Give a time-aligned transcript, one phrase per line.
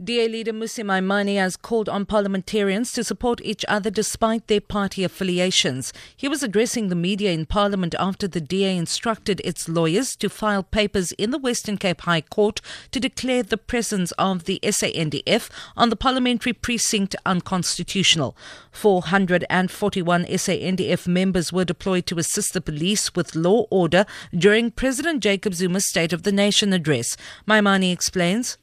[0.00, 5.02] DA leader Mmusi Maimane has called on parliamentarians to support each other despite their party
[5.02, 5.92] affiliations.
[6.16, 10.62] He was addressing the media in Parliament after the DA instructed its lawyers to file
[10.62, 12.60] papers in the Western Cape High Court
[12.92, 18.36] to declare the presence of the SANDF on the parliamentary precinct unconstitutional.
[18.70, 25.54] 441 SANDF members were deployed to assist the police with law order during President Jacob
[25.54, 27.16] Zuma's State of the Nation address.
[27.48, 28.58] Maimane explains.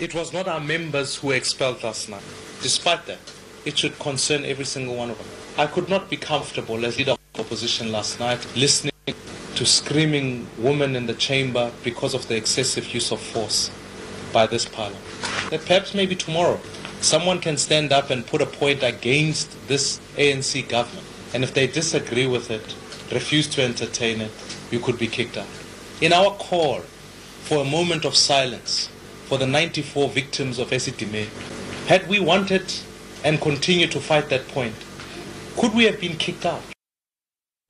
[0.00, 2.22] It was not our members who expelled last night.
[2.62, 3.18] Despite that,
[3.64, 5.26] it should concern every single one of them.
[5.56, 8.92] I could not be comfortable as leader of opposition last night listening
[9.56, 13.72] to screaming women in the chamber because of the excessive use of force
[14.32, 15.04] by this parliament.
[15.50, 16.60] That perhaps maybe tomorrow
[17.00, 21.08] someone can stand up and put a point against this ANC government.
[21.34, 22.76] And if they disagree with it,
[23.12, 24.30] refuse to entertain it,
[24.70, 25.48] you could be kicked out.
[26.00, 26.82] In our call
[27.42, 28.90] for a moment of silence,
[29.28, 31.28] for the 94 victims of Esidimeni.
[31.86, 32.72] Had we wanted
[33.22, 34.74] and continued to fight that point,
[35.58, 36.62] could we have been kicked out?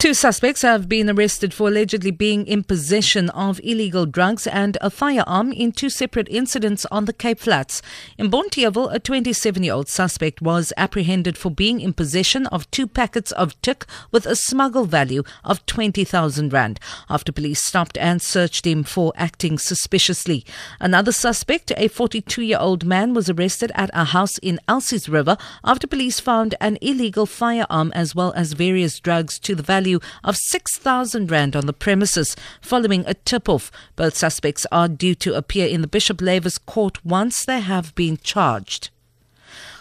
[0.00, 4.88] Two suspects have been arrested for allegedly being in possession of illegal drugs and a
[4.88, 7.82] firearm in two separate incidents on the Cape Flats.
[8.16, 12.86] In Bonteheuwel, a 27 year old suspect was apprehended for being in possession of two
[12.86, 18.66] packets of tik with a smuggle value of 20,000 Rand after police stopped and searched
[18.66, 20.46] him for acting suspiciously.
[20.80, 25.36] Another suspect, a 42 year old man, was arrested at a house in Elsie's River
[25.62, 30.00] after police found an illegal firearm as well as various drugs to the value value
[30.22, 33.70] of 6,000 Rand on the premises following a tip off.
[33.96, 38.18] Both suspects are due to appear in the Bishop Lavis court once they have been
[38.22, 38.90] charged.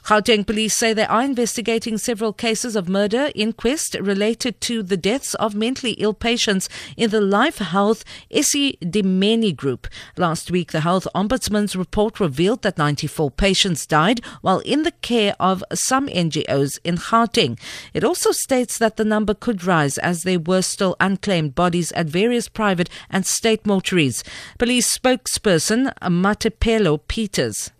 [0.04, 5.34] Gauteng police say they are investigating several cases of murder inquest related to the deaths
[5.36, 9.88] of mentally ill patients in the Life Health Esidimeni group.
[10.18, 15.36] Last week, the Health Ombudsman's report revealed that 94 patients died while in the care
[15.40, 17.60] of some NGOs in Gauteng.
[17.94, 22.08] It also states that the number could rise as there were still unclaimed bodies at
[22.08, 24.24] various private and state mortuaries.
[24.58, 27.72] Police spokesperson Mathapelo Peters.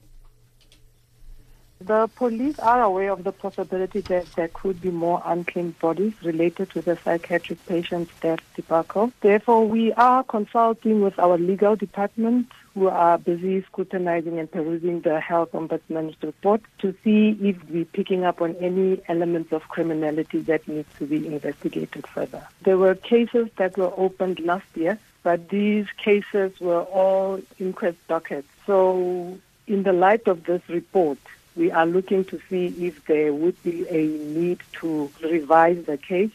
[1.82, 6.72] The police are aware of the possibility that there could be more unclaimed bodies related
[6.72, 9.14] to the psychiatric patient's death debacle.
[9.22, 15.22] Therefore, we are consulting with our legal department who are busy scrutinizing and perusing the
[15.22, 20.68] health ombudsman's report to see if we're picking up on any elements of criminality that
[20.68, 22.46] needs to be investigated further.
[22.64, 28.50] There were cases that were opened last year, but these cases were all inquest dockets.
[28.68, 31.18] So in the light of this report,
[31.60, 36.32] we are looking to see if there would be a need to revise the case.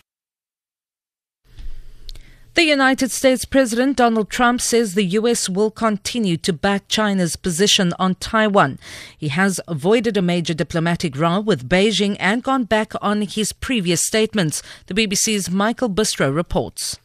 [2.52, 5.48] The United States President Donald Trump says the U.S.
[5.48, 8.78] will continue to back China's position on Taiwan.
[9.18, 14.02] He has avoided a major diplomatic row with Beijing and gone back on his previous
[14.02, 14.62] statements.
[14.86, 17.00] The BBC's Michael Bristow reports.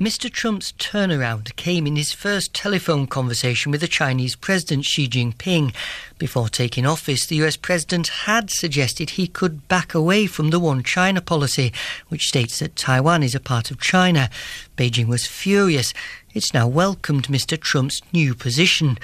[0.00, 0.30] Mr.
[0.30, 5.74] Trump's turnaround came in his first telephone conversation with the Chinese President Xi Jinping.
[6.18, 10.84] Before taking office, the US President had suggested he could back away from the One
[10.84, 11.72] China policy,
[12.10, 14.30] which states that Taiwan is a part of China.
[14.76, 15.92] Beijing was furious.
[16.32, 17.58] It's now welcomed Mr.
[17.58, 19.00] Trump's new position.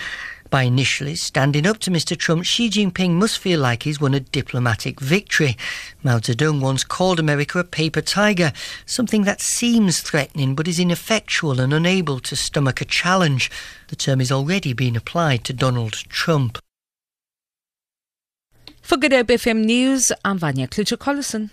[0.55, 2.17] By initially standing up to Mr.
[2.17, 5.57] Trump, Xi Jinping must feel like he's won a diplomatic victory.
[6.05, 8.53] Mao Zedong once called America a paper tiger,
[8.87, 13.51] something that seems threatening but is ineffectual and unable to stomach a challenge.
[13.89, 16.61] The term is already being applied to Donald Trump.
[18.81, 21.51] For Good Hope FM News, I'm Vanya Klutcher-Collison.